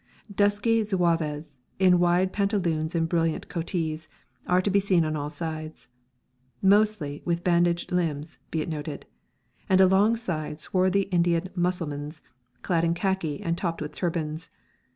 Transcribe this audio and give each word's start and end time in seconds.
Dusky 0.33 0.81
Zouaves, 0.81 1.57
in 1.77 1.99
wide 1.99 2.33
pantaloons 2.33 2.95
and 2.95 3.07
brilliant 3.07 3.47
coatees, 3.49 4.07
are 4.47 4.59
to 4.59 4.71
be 4.71 4.79
seen 4.79 5.05
on 5.05 5.15
all 5.15 5.29
sides 5.29 5.89
mostly 6.59 7.21
with 7.23 7.43
bandaged 7.43 7.91
limbs, 7.91 8.39
be 8.49 8.61
it 8.61 8.67
noted 8.67 9.05
and 9.69 9.79
alongside 9.79 10.59
swarthy 10.59 11.03
Indian 11.11 11.45
Mussulmans, 11.55 12.23
clad 12.63 12.83
in 12.83 12.95
khaki 12.95 13.43
and 13.43 13.55
topped 13.59 13.79
with 13.79 13.95
turbans. 13.95 14.49